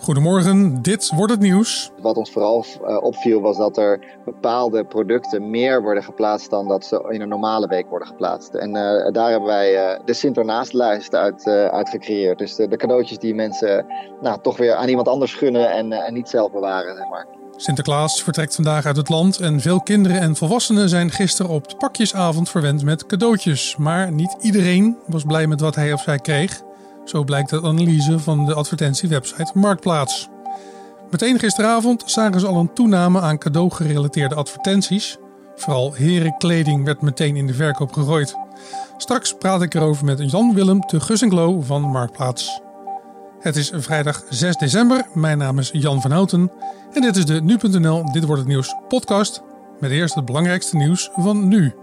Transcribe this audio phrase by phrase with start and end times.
[0.00, 1.90] Goedemorgen, dit wordt het nieuws.
[2.00, 6.84] Wat ons vooral uh, opviel was dat er bepaalde producten meer worden geplaatst dan dat
[6.84, 8.54] ze in een normale week worden geplaatst.
[8.54, 12.38] En uh, daar hebben wij uh, de Sinternaastlijst uit, uit gecreëerd.
[12.38, 13.86] Dus de, de, cadeautjes die mensen
[14.20, 16.96] nou, toch weer aan iemand anders gunnen en, en niet zelf bewaren.
[16.96, 17.26] Zeg maar.
[17.56, 21.76] Sinterklaas vertrekt vandaag uit het land en veel kinderen en volwassenen zijn gisteren op de
[21.76, 23.76] pakjesavond verwend met cadeautjes.
[23.76, 26.66] Maar niet iedereen was blij met wat hij of zij kreeg.
[27.08, 30.28] Zo blijkt uit analyse van de advertentiewebsite Marktplaats.
[31.10, 35.16] Meteen gisteravond zagen ze al een toename aan cadeaugerelateerde advertenties.
[35.54, 38.34] Vooral herenkleding werd meteen in de verkoop gegooid.
[38.96, 42.60] Straks praat ik erover met Jan Willem te Gussinglo van Marktplaats.
[43.40, 45.06] Het is vrijdag 6 december.
[45.14, 46.52] Mijn naam is Jan van Houten.
[46.92, 49.42] En dit is de Nu.nl Dit Wordt Het Nieuws podcast.
[49.80, 51.74] Met eerst het belangrijkste nieuws van nu.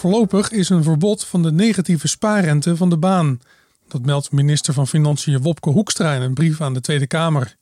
[0.00, 3.40] Voorlopig is een verbod van de negatieve spaarrente van de baan.
[3.88, 7.56] Dat meldt minister van Financiën Wopke Hoekstra in een brief aan de Tweede Kamer.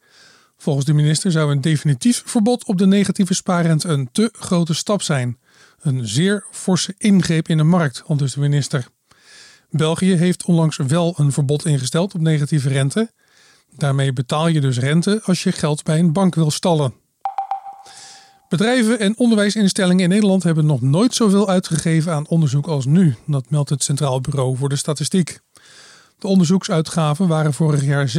[0.56, 5.02] Volgens de minister zou een definitief verbod op de negatieve spaarrente een te grote stap
[5.02, 5.38] zijn.
[5.80, 8.86] Een zeer forse ingreep in de markt, aldus de minister.
[9.70, 13.12] België heeft onlangs wel een verbod ingesteld op negatieve rente.
[13.76, 16.94] Daarmee betaal je dus rente als je geld bij een bank wil stallen.
[18.48, 23.14] Bedrijven en onderwijsinstellingen in Nederland hebben nog nooit zoveel uitgegeven aan onderzoek als nu.
[23.26, 25.40] Dat meldt het Centraal Bureau voor de Statistiek.
[26.18, 28.12] De onderzoeksuitgaven waren vorig jaar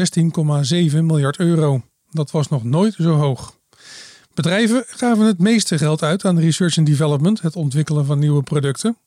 [0.92, 1.82] 16,7 miljard euro.
[2.12, 3.58] Dat was nog nooit zo hoog.
[4.34, 8.98] Bedrijven gaven het meeste geld uit aan research and development, het ontwikkelen van nieuwe producten.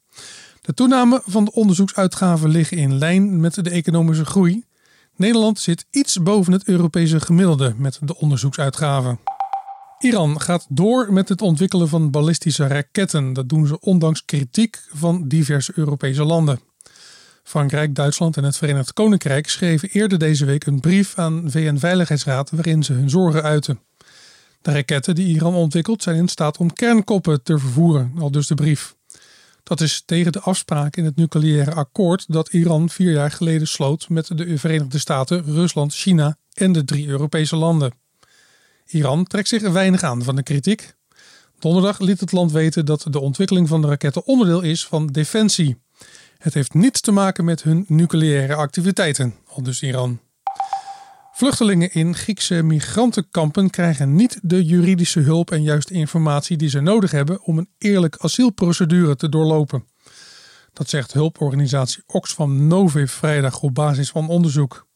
[0.61, 4.65] De toename van de onderzoeksuitgaven liggen in lijn met de economische groei.
[5.17, 9.19] Nederland zit iets boven het Europese gemiddelde met de onderzoeksuitgaven.
[10.03, 13.33] Iran gaat door met het ontwikkelen van ballistische raketten.
[13.33, 16.61] Dat doen ze ondanks kritiek van diverse Europese landen.
[17.42, 22.83] Frankrijk, Duitsland en het Verenigd Koninkrijk schreven eerder deze week een brief aan VN-veiligheidsraad waarin
[22.83, 23.81] ze hun zorgen uiten.
[24.62, 28.55] De raketten die Iran ontwikkelt zijn in staat om kernkoppen te vervoeren, al dus de
[28.55, 28.94] brief.
[29.62, 34.09] Dat is tegen de afspraak in het nucleaire akkoord dat Iran vier jaar geleden sloot
[34.09, 38.01] met de Verenigde Staten, Rusland, China en de drie Europese landen.
[38.92, 40.94] Iran trekt zich weinig aan van de kritiek.
[41.58, 45.76] Donderdag liet het land weten dat de ontwikkeling van de raketten onderdeel is van defensie.
[46.38, 50.20] Het heeft niets te maken met hun nucleaire activiteiten, al dus Iran.
[51.32, 57.10] Vluchtelingen in Griekse migrantenkampen krijgen niet de juridische hulp en juist informatie die ze nodig
[57.10, 59.84] hebben om een eerlijk asielprocedure te doorlopen.
[60.72, 64.86] Dat zegt hulporganisatie Oxfam Novib vrijdag op basis van onderzoek.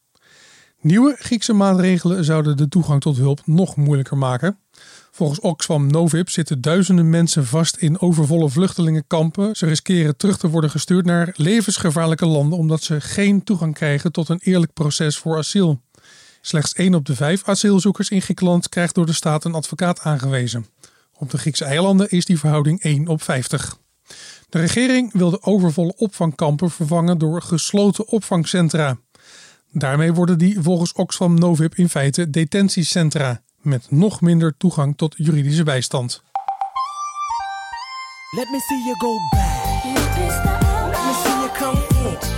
[0.81, 4.59] Nieuwe Griekse maatregelen zouden de toegang tot hulp nog moeilijker maken.
[5.11, 9.55] Volgens Oxfam Novib zitten duizenden mensen vast in overvolle vluchtelingenkampen.
[9.55, 14.29] Ze riskeren terug te worden gestuurd naar levensgevaarlijke landen omdat ze geen toegang krijgen tot
[14.29, 15.81] een eerlijk proces voor asiel.
[16.41, 20.65] Slechts 1 op de 5 asielzoekers in Griekenland krijgt door de staat een advocaat aangewezen.
[21.13, 23.77] Op de Griekse eilanden is die verhouding 1 op 50.
[24.49, 28.97] De regering wil de overvolle opvangkampen vervangen door gesloten opvangcentra.
[29.71, 35.63] Daarmee worden die volgens Oxfam Novib in feite detentiecentra met nog minder toegang tot juridische
[35.63, 36.21] bijstand.
[38.35, 39.83] Let me see you go back.
[40.91, 42.29] Let me see you come forth.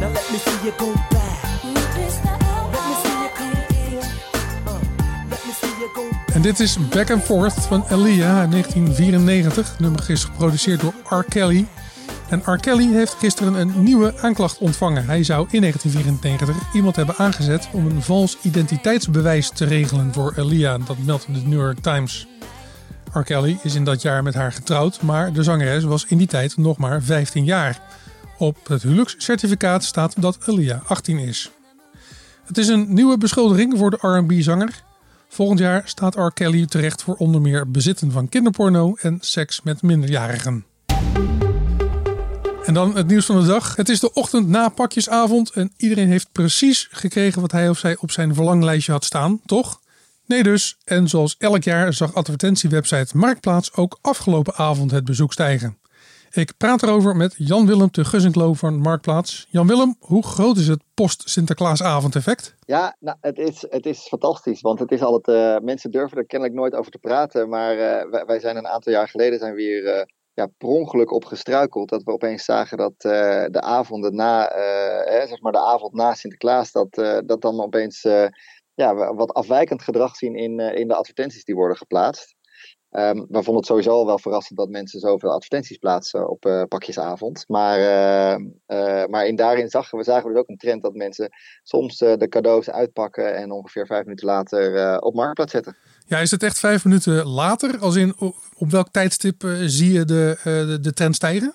[0.00, 1.42] Now let me see you go back.
[1.62, 4.08] Let me see you come forth.
[5.30, 6.34] let me see you go back.
[6.34, 9.78] En dit is Back and Forth van Elia in 1994.
[9.78, 11.24] nummer is geproduceerd door R.
[11.24, 11.66] Kelly
[12.30, 12.56] en R.
[12.56, 15.06] Kelly heeft gisteren een nieuwe aanklacht ontvangen.
[15.06, 20.78] Hij zou in 1994 iemand hebben aangezet om een vals identiteitsbewijs te regelen voor Elia.
[20.78, 22.26] Dat meldt de New York Times.
[23.12, 23.20] R.
[23.20, 26.56] Kelly is in dat jaar met haar getrouwd, maar de zangeres was in die tijd
[26.56, 27.80] nog maar 15 jaar.
[28.38, 31.50] Op het huwelijkscertificaat staat dat Elia 18 is.
[32.44, 34.82] Het is een nieuwe beschuldiging voor de R&B-zanger.
[35.28, 36.32] Volgend jaar staat R.
[36.34, 40.64] Kelly terecht voor onder meer bezitten van kinderporno en seks met minderjarigen.
[42.70, 43.76] En dan het nieuws van de dag.
[43.76, 47.96] Het is de ochtend na pakjesavond en iedereen heeft precies gekregen wat hij of zij
[48.00, 49.80] op zijn verlanglijstje had staan, toch?
[50.26, 50.76] Nee dus.
[50.84, 55.78] En zoals elk jaar zag advertentiewebsite Marktplaats ook afgelopen avond het bezoek stijgen.
[56.30, 59.46] Ik praat erover met Jan Willem te Gussinklo van Marktplaats.
[59.48, 62.54] Jan Willem, hoe groot is het post-Sinterklaasavond effect?
[62.66, 64.60] Ja, nou, het, is, het is fantastisch.
[64.60, 67.48] Want het is altijd, uh, mensen durven er kennelijk nooit over te praten.
[67.48, 70.02] Maar uh, wij, zijn een aantal jaar geleden zijn we hier uh,
[70.40, 71.88] ja, per ongeluk op gestruikeld.
[71.88, 76.14] Dat we opeens zagen dat uh, de avonden na, uh, zeg maar de avond na
[76.14, 76.94] Sinterklaas, dat,
[77.26, 78.02] dat dan opeens
[78.74, 82.38] ja, wat afwijkend gedrag zien in, in de advertenties die worden geplaatst.
[82.92, 87.44] Um, we vonden het sowieso al wel verrassend dat mensen zoveel advertenties plaatsen op pakjesavond.
[87.48, 87.78] Maar,
[89.08, 91.30] maar in daarin zagen we, zagen we dus ook een trend dat mensen
[91.62, 95.76] soms de cadeaus uitpakken en ongeveer vijf minuten later op marktplaats zetten.
[96.10, 97.78] Ja, is het echt vijf minuten later?
[97.78, 98.14] Als in
[98.54, 101.54] op welk tijdstip zie je de, de, de trend stijgen?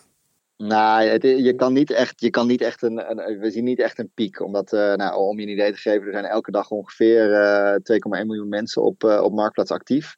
[0.58, 4.00] Nou, je kan niet echt, je kan niet echt een, een, we zien niet echt
[4.00, 4.40] een piek.
[4.40, 7.74] Omdat, uh, nou, om je een idee te geven, er zijn elke dag ongeveer uh,
[7.76, 7.82] eh,
[8.22, 10.16] 2,1 miljoen mensen op, uh, op Marktplaats actief.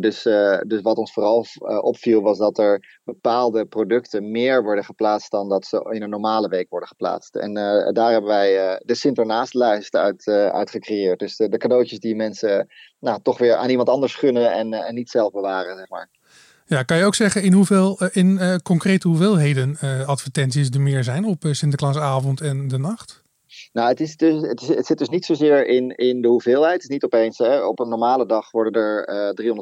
[0.00, 0.22] dus,
[0.66, 1.46] dus wat ons vooral
[1.80, 6.48] opviel was dat er bepaalde producten meer worden geplaatst dan dat ze in een normale
[6.48, 7.36] week worden geplaatst.
[7.36, 7.54] En
[7.92, 11.18] daar hebben wij de Sinternaastlijst uit, gecreëerd.
[11.18, 12.68] Dus de, de, cadeautjes die mensen
[13.00, 16.10] nou, toch weer aan iemand anders gunnen en, en niet zelf bewaren, zeg maar.
[16.68, 20.80] Ja, kan je ook zeggen in hoeveel, eh, in uh, concrete hoeveelheden uh, advertenties er
[20.80, 23.24] meer zijn op Sinterklaasavond en de nacht?
[23.76, 24.22] Nou, dus, het,
[24.62, 26.72] is, het, zit dus niet zozeer in, in de hoeveelheid.
[26.72, 29.08] Het is niet opeens, hè, op een normale dag worden er
[29.38, 29.54] uh,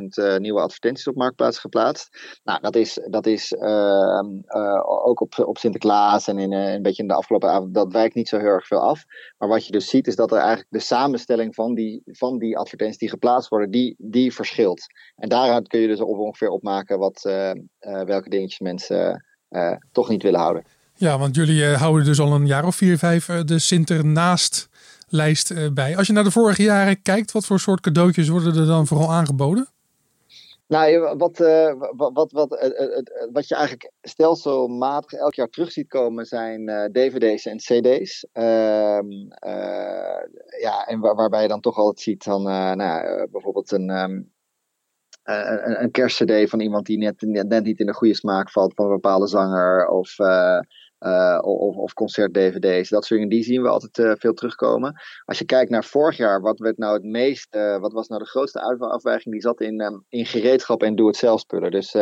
[0.00, 2.38] 350.000 uh, nieuwe advertenties op Marktplaats geplaatst.
[2.44, 4.20] Nou, dat is, dat is uh,
[5.06, 8.28] ook op, op Sinterklaas en in, een beetje in de afgelopen avond, dat wijkt niet
[8.28, 9.04] zo heel erg veel af.
[9.38, 12.58] Maar wat je dus ziet is dat er eigenlijk de samenstelling van die, van die
[12.58, 14.86] advertenties die geplaatst worden, die, die verschilt.
[15.16, 17.20] En daaruit kun je dus ongeveer opmaken wat,
[18.04, 19.24] welke dingetjes mensen
[19.92, 20.64] toch niet willen houden.
[20.96, 24.68] Ja, want jullie uh, houden dus al een jaar of vier, vijf uh, de Sinternaast
[25.08, 25.96] lijst uh, bij.
[25.96, 29.12] Als je naar de vorige jaren kijkt, wat voor soort cadeautjes worden er dan vooral
[29.12, 29.68] aangeboden?
[30.66, 31.38] Nou, wat,
[31.96, 32.48] wat, wat, wat,
[33.32, 38.26] wat je eigenlijk stelselmatig elk jaar terug ziet komen zijn dvd's en cd's.
[38.32, 39.10] Ehm,
[40.60, 42.42] ja, en waar, waarbij je dan toch altijd ziet dan,
[42.76, 43.90] nou, bijvoorbeeld een...
[43.90, 44.32] Um,
[45.22, 48.84] een, kerstcd van iemand die net, net, net, niet in de goede smaak valt van
[48.84, 49.88] een bepaalde zanger.
[49.88, 50.16] Of
[51.04, 52.88] uh, of, of concert-dvd's.
[52.88, 55.00] Dat soort dingen, die zien we altijd uh, veel terugkomen.
[55.24, 58.22] Als je kijkt naar vorig jaar, wat werd nou het meest, uh, wat was nou
[58.22, 59.34] de grootste afwijking?
[59.34, 61.70] Die zat in, um, in gereedschap en doe-het-zelf spullen.
[61.70, 61.92] Dus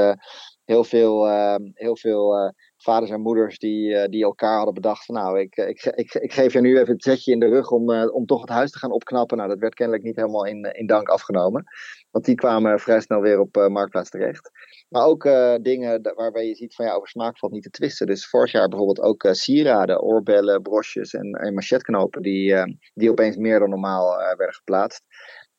[0.65, 2.53] heel veel, ehm, heel veel
[2.83, 6.53] vaders en moeders die, die elkaar hadden bedacht van nou, ik, ik, ik, ik geef
[6.53, 8.93] je nu even het zetje in de rug om, om toch het huis te gaan
[8.93, 9.37] opknappen.
[9.37, 11.65] Nou, dat werd kennelijk niet helemaal in, in dank afgenomen.
[12.11, 14.51] Want die kwamen vrij snel weer op Marktplaats terecht.
[14.89, 15.23] Maar ook
[15.63, 18.07] dingen waarbij je ziet van ja, over smaak valt niet te twisten.
[18.07, 22.55] Dus vorig jaar bijvoorbeeld ook sieraden, oorbellen, brosjes en, en machetknopen die,
[22.95, 25.03] die opeens meer dan normaal werden geplaatst.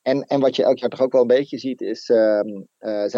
[0.04, 2.62] En, en wat je elk jaar toch ook wel een beetje ziet, is, ehm,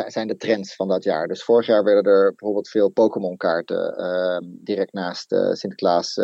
[0.08, 1.28] zijn de trends van dat jaar.
[1.28, 6.18] Dus vorig jaar werden er bijvoorbeeld veel Pokémon kaarten ehm, direct naast Sinterklaas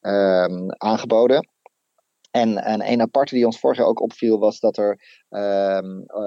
[0.00, 1.48] ehm, aangeboden.
[2.30, 4.98] En, en een aparte die ons vorig jaar ook opviel was dat er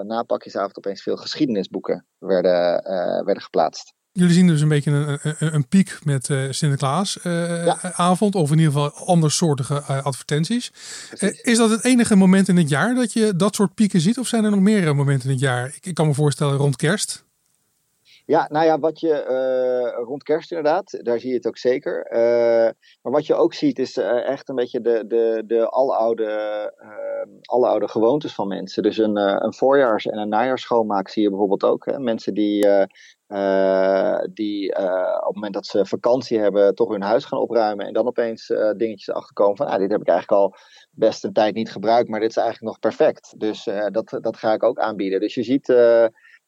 [0.03, 2.83] na pakjesavond opeens veel geschiedenisboeken werden,
[3.25, 3.93] werden geplaatst.
[4.13, 8.57] Jullie zien dus een beetje een, een, een piek met uh, Sinterklaasavond, uh, of in
[8.57, 10.71] ieder geval andersoortige advertenties.
[11.41, 14.27] is dat het enige moment in het jaar dat je dat soort pieken ziet, of
[14.27, 15.67] zijn er nog meer momenten in het jaar?
[15.67, 17.25] Ik, ik kan me voorstellen rond kerst.
[18.31, 22.11] Ja, nou ja, wat je uh, rond kerst inderdaad, daar zie je het ook zeker.
[22.11, 22.69] Uh,
[23.01, 26.29] maar wat je ook ziet is uh, echt een beetje de, de, de aloude,
[27.41, 28.83] aloude gewoontes van mensen.
[28.83, 31.85] Dus een, een voorjaars- en een najaarsschoonmaak zie je bijvoorbeeld ook.
[31.85, 31.99] Hè?
[31.99, 32.67] Mensen die,
[34.33, 37.85] die op het moment dat ze vakantie hebben toch hun huis gaan opruimen.
[37.85, 40.55] En dan opeens dingetjes achterkomen van, ah, dit heb ik eigenlijk al
[40.91, 43.33] best een tijd niet gebruikt, maar dit is eigenlijk nog perfect.
[43.39, 45.19] Dus dat, dat ga ik ook aanbieden.
[45.19, 45.67] Dus je ziet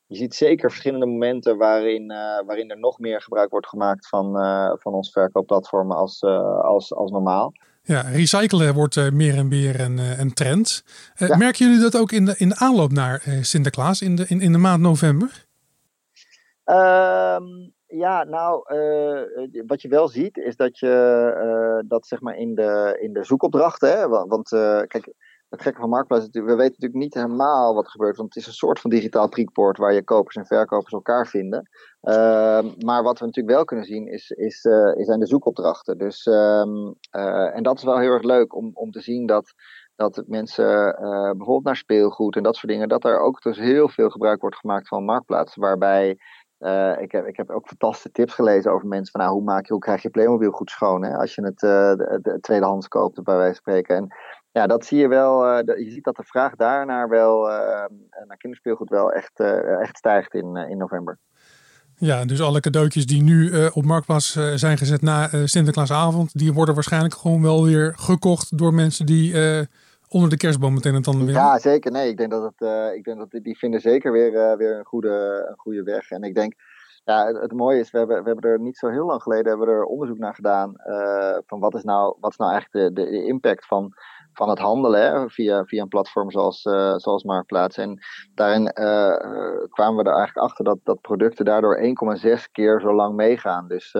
[0.07, 4.37] je ziet zeker verschillende momenten waarin, uh, waarin er nog meer gebruik wordt gemaakt van,
[4.37, 7.51] uh, van ons verkoopplatform als, uh, als, als normaal.
[7.81, 10.83] Ja, recyclen wordt meer en meer een, een trend.
[11.15, 11.37] Ja.
[11.37, 14.51] Merken jullie dat ook in de, in de aanloop naar Sinterklaas in de, in, in
[14.51, 15.45] de maand november?
[16.65, 18.63] Um, ja, nou,
[19.67, 24.09] wat je wel ziet is dat je dat zeg maar in de, in de zoekopdrachten,
[24.09, 24.49] want, want
[24.87, 25.13] kijk,
[25.53, 28.17] het gekke van Marktplaats we weten natuurlijk niet helemaal wat er gebeurt.
[28.17, 31.69] Want het is een soort van digitaal prikpoort waar je kopers en verkopers elkaar vinden.
[32.01, 34.61] Uh, maar wat we natuurlijk wel kunnen zien is, is,
[34.95, 35.97] zijn de zoekopdrachten.
[35.97, 39.53] Dus, uh, en dat is wel heel erg leuk om, om te zien dat,
[39.95, 43.89] dat mensen eh, bijvoorbeeld naar speelgoed en dat soort dingen, dat er ook dus heel
[43.89, 45.55] veel gebruik wordt gemaakt van Marktplaats.
[45.55, 46.17] Waarbij
[46.99, 49.73] ik, heb, ik heb ook fantastische tips gelezen over mensen van nou, hoe, maak je,
[49.73, 53.35] hoe krijg je Playmobil goed schoon hè, als je het de, de tweedehands koopt, bij
[53.35, 53.95] wijze van spreken.
[53.95, 54.15] En
[54.53, 55.49] ja, dat zie je wel.
[55.49, 57.47] Uh, je ziet dat de vraag daarnaar wel,
[58.27, 59.39] naar kinderspeelgoed wel echt,
[59.79, 61.17] echt stijgt in, in november.
[61.95, 67.13] Ja, dus alle cadeautjes die nu op Marktplaats zijn gezet na Sinterklaasavond, die worden waarschijnlijk
[67.13, 69.35] gewoon wel weer gekocht door mensen die
[70.09, 71.35] onder de kerstboom meteen het tanden weer.
[71.35, 71.91] Ja, zeker.
[71.91, 75.45] Nee, ik denk dat, het, ik denk dat die vinden zeker weer, weer een, goede,
[75.49, 76.11] een goede weg.
[76.11, 76.53] En ik denk,
[77.05, 79.47] ja, het, het, mooie is, we hebben, we hebben er niet zo heel lang geleden
[79.47, 80.73] hebben we er onderzoek naar gedaan.
[81.45, 83.93] Van wat is nou, wat is nou eigenlijk de, de, impact van,
[84.33, 86.61] van het handelen via, via een platform zoals,
[86.95, 87.77] zoals Marktplaats.
[87.77, 87.99] En
[88.35, 88.73] daarin
[89.69, 91.77] kwamen we er eigenlijk achter dat, dat producten daardoor
[92.17, 93.67] 1,6 keer zo lang meegaan.
[93.67, 93.95] Dus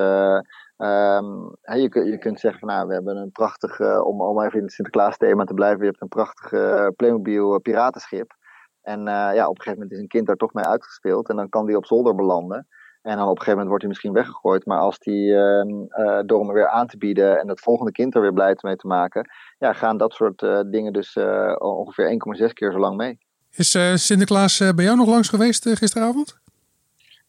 [0.78, 4.64] Um, je, je kunt zeggen van nou, we hebben een prachtig, om, om even in
[4.64, 6.50] het Sinterklaas thema te blijven, je hebt een prachtig
[6.96, 8.36] Playmobil piratenschip.
[8.82, 11.50] En ja, op een gegeven moment is een kind daar toch mee uitgespeeld en dan
[11.50, 12.68] kan die op zolder belanden.
[13.04, 14.66] En dan op een gegeven moment wordt hij misschien weggegooid.
[14.66, 18.16] Maar als die uh, uh, door hem weer aan te bieden en het volgende kind
[18.16, 20.40] er weer blij mee te maken, ja, gaan dat soort
[20.72, 21.18] dingen dus
[21.58, 22.10] ongeveer
[22.48, 23.18] 1,6 keer zo lang mee.
[23.52, 26.42] Is Sinterklaas bij jou nog langs geweest gisteravond?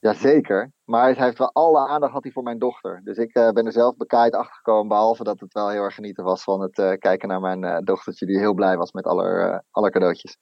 [0.01, 0.71] Jazeker.
[0.85, 3.01] Maar hij heeft wel alle aandacht had hij voor mijn dochter.
[3.05, 4.89] Dus ik ben er zelf bekaaid achter gekomen.
[4.89, 8.27] Behalve dat het wel heel erg genieten was van het kijken naar mijn dochtertje.
[8.27, 10.37] Die heel blij was met alle, alle cadeautjes.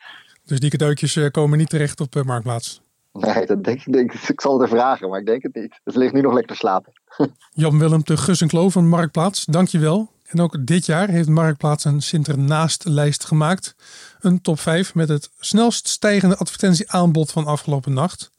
[0.44, 2.82] Dus die cadeautjes komen niet terecht op Marktplaats?
[3.12, 5.80] Nee, dat denk, denk, ik zal het er vragen, maar ik denk het niet.
[5.84, 6.92] Dus ligt nu nog lekker te slapen.
[7.52, 10.10] Jan-Willem de Gus en Klo van Marktplaats, dankjewel.
[10.26, 13.74] En ook dit jaar heeft Marktplaats een Sinternaast-lijst gemaakt.
[14.20, 18.30] Een top 5 met het snelst stijgende advertentieaanbod van afgelopen nacht.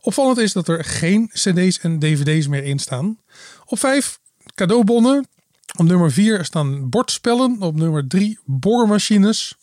[0.00, 3.18] Opvallend is dat er geen cd's en dvd's meer in staan.
[3.64, 4.18] Op 5
[4.54, 5.26] cadeaubonnen.
[5.78, 7.56] Op nummer 4 staan bordspellen.
[7.60, 9.56] Op nummer 3 boormachines.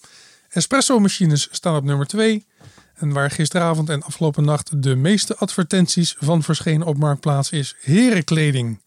[0.50, 2.46] Espresso-machines staan op nummer 2.
[2.94, 8.82] En waar gisteravond en afgelopen nacht de meeste advertenties van verschenen op Marktplaats is herenkleding.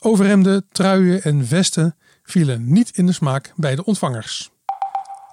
[0.00, 4.52] Overhemden, truien en vesten vielen niet in de smaak bij de ontvangers.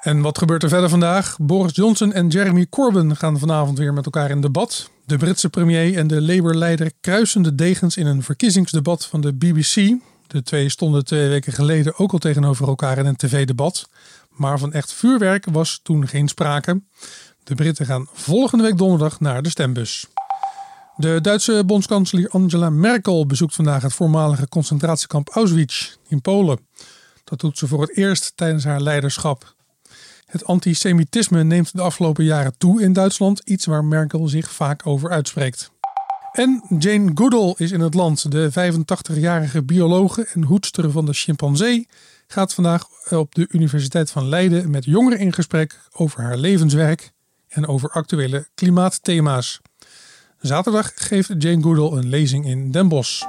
[0.01, 1.37] En wat gebeurt er verder vandaag?
[1.41, 4.89] Boris Johnson en Jeremy Corbyn gaan vanavond weer met elkaar in debat.
[5.05, 9.99] De Britse premier en de Labour-leider kruisen de degens in een verkiezingsdebat van de BBC.
[10.27, 13.89] De twee stonden twee weken geleden ook al tegenover elkaar in een tv-debat.
[14.29, 16.81] Maar van echt vuurwerk was toen geen sprake.
[17.43, 20.07] De Britten gaan volgende week donderdag naar de stembus.
[20.95, 26.59] De Duitse bondskanselier Angela Merkel bezoekt vandaag het voormalige concentratiekamp Auschwitz in Polen.
[27.23, 29.55] Dat doet ze voor het eerst tijdens haar leiderschap.
[30.25, 35.09] Het antisemitisme neemt de afgelopen jaren toe in Duitsland, iets waar Merkel zich vaak over
[35.09, 35.71] uitspreekt.
[36.31, 38.31] En Jane Goodall is in het land.
[38.31, 41.87] De 85-jarige biologe en hoedster van de chimpansee
[42.27, 47.11] gaat vandaag op de Universiteit van Leiden met jongeren in gesprek over haar levenswerk
[47.51, 49.61] en over actuele klimaatthema's.
[50.39, 53.23] Zaterdag geeft Jane Goodall een lezing in Den Bosch.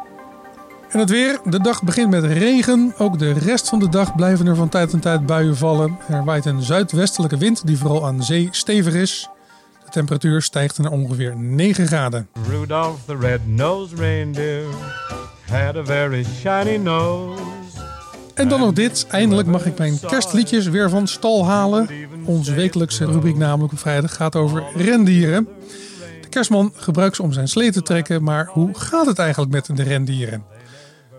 [0.90, 1.40] En het weer.
[1.44, 2.94] De dag begint met regen.
[2.98, 5.98] Ook de rest van de dag blijven er van tijd tot tijd buien vallen.
[6.08, 9.28] Er waait een zuidwestelijke wind die vooral aan zee stevig is.
[9.84, 12.28] De temperatuur stijgt naar ongeveer 9 graden.
[12.48, 14.64] Rudolph the red-nosed reindeer
[15.50, 17.42] had a very shiny nose.
[18.34, 19.06] En dan nog dit.
[19.10, 21.88] Eindelijk mag ik mijn kerstliedjes weer van stal halen.
[22.24, 25.48] Onze wekelijkse rubriek namelijk op vrijdag gaat over rendieren.
[26.20, 29.76] De kerstman gebruikt ze om zijn slee te trekken, maar hoe gaat het eigenlijk met
[29.76, 30.44] de rendieren?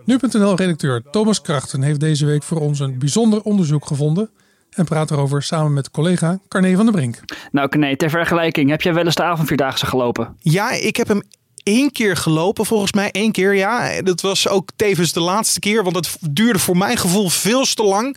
[0.04, 4.30] Nu.nl-redacteur Thomas Krachten heeft deze week voor ons een bijzonder onderzoek gevonden
[4.70, 7.20] en praat erover samen met collega Carne van der Brink.
[7.52, 10.36] Nou Carne, ter vergelijking, heb jij wel eens de avondvierdaagse gelopen?
[10.38, 11.22] Ja, ik heb hem
[11.62, 13.10] één keer gelopen, volgens mij.
[13.10, 14.02] één keer, ja.
[14.02, 17.84] Dat was ook tevens de laatste keer, want het duurde voor mijn gevoel veel te
[17.84, 18.16] lang.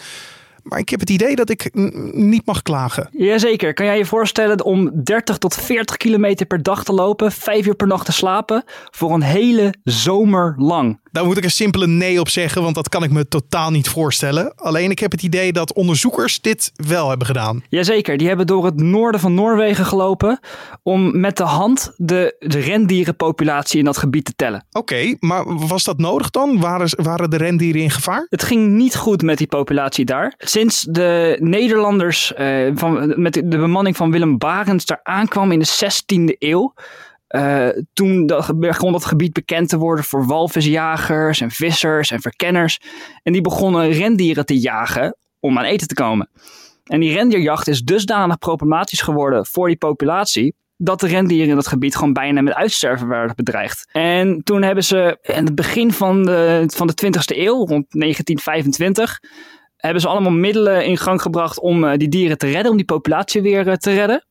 [0.68, 1.70] Maar ik heb het idee dat ik
[2.14, 3.10] niet mag klagen.
[3.12, 3.74] Jazeker.
[3.74, 7.76] Kan jij je voorstellen om 30 tot 40 kilometer per dag te lopen, 5 uur
[7.76, 11.00] per nacht te slapen, voor een hele zomer lang?
[11.12, 13.90] Daar moet ik een simpele nee op zeggen, want dat kan ik me totaal niet
[13.90, 14.56] voorstellen.
[14.56, 17.64] Alleen ik heb het idee dat onderzoekers dit wel hebben gedaan.
[17.70, 20.40] Jazeker, die hebben door het noorden van Noorwegen gelopen
[20.84, 24.66] om met de hand de, de rendierenpopulatie in dat gebied te tellen.
[24.72, 26.60] Oké, maar was dat nodig dan?
[26.60, 28.26] Waren, waren de rendieren in gevaar?
[28.30, 30.34] Het ging niet goed met die populatie daar.
[30.38, 35.68] Sinds de Nederlanders uh, van, met de bemanning van Willem Barends daar aankwam in de
[35.68, 36.74] 16e eeuw,
[37.30, 42.80] uh, toen begon dat gebied bekend te worden voor walvisjagers en vissers en verkenners.
[43.24, 46.30] En die begonnen rendieren te jagen om aan eten te komen.
[46.84, 50.56] En die rendierjacht is dusdanig problematisch geworden voor die populatie.
[50.78, 53.90] Dat de rendieren in dat gebied gewoon bijna met uitsterven werden bedreigd.
[53.92, 59.20] En toen hebben ze in het begin van de, van de 20e eeuw, rond 1925,
[59.78, 62.86] hebben ze allemaal middelen in gang gebracht om uh, die dieren te redden, om die
[62.86, 64.26] populatie weer uh, te redden.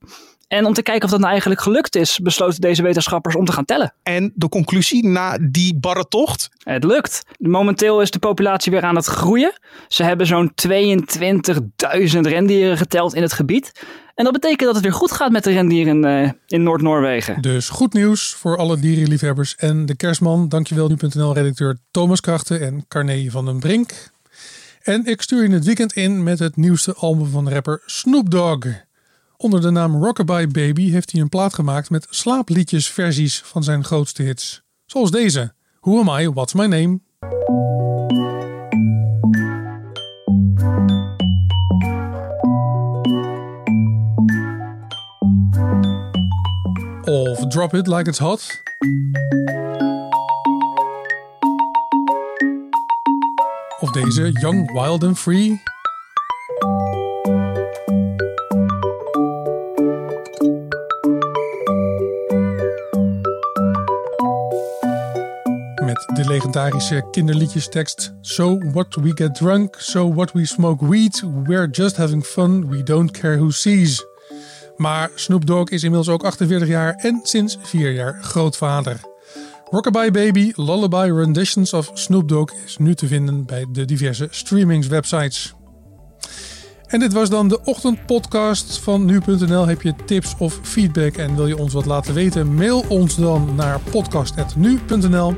[0.48, 3.52] En om te kijken of dat nou eigenlijk gelukt is, besloten deze wetenschappers om te
[3.52, 3.94] gaan tellen.
[4.02, 6.48] En de conclusie na die barre tocht?
[6.58, 7.22] Het lukt.
[7.38, 9.52] Momenteel is de populatie weer aan het groeien.
[9.88, 13.72] Ze hebben zo'n 22.000 rendieren geteld in het gebied.
[14.14, 17.42] En dat betekent dat het weer goed gaat met de rendieren in, uh, in Noord-Noorwegen.
[17.42, 20.48] Dus goed nieuws voor alle dierenliefhebbers en de kerstman.
[20.48, 24.10] Dankjewel nu.nl-redacteur Thomas Krachten en Carne van den Brink.
[24.82, 28.66] En ik stuur je het weekend in met het nieuwste album van rapper Snoop Dogg.
[29.38, 34.23] Onder de naam Rockabye Baby heeft hij een plaat gemaakt met slaapliedjesversies van zijn grootste
[34.23, 34.62] hits.
[34.87, 37.00] Zoals deze: Who Am I, What's My Name?
[47.05, 48.62] Of Drop It Like It's Hot.
[53.81, 55.62] Of deze Young, Wild and Free.
[66.56, 72.25] Legendarische kinderliedjestekst So what we get drunk, so what we smoke weed, we're just having
[72.25, 74.04] fun, we don't care who sees.
[74.76, 79.00] Maar Snoop Dogg is inmiddels ook 48 jaar en sinds 4 jaar grootvader.
[79.70, 85.54] Rockabye Baby, Lullaby Renditions of Snoop Dogg is nu te vinden bij de diverse streamingswebsites.
[86.86, 89.66] En dit was dan de ochtendpodcast van nu.nl.
[89.66, 92.54] Heb je tips of feedback en wil je ons wat laten weten?
[92.54, 95.34] Mail ons dan naar podcast.nu.nl.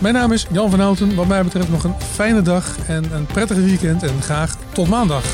[0.00, 1.14] Mijn naam is Jan van Houten.
[1.14, 5.24] Wat mij betreft nog een fijne dag en een prettige weekend en graag tot maandag.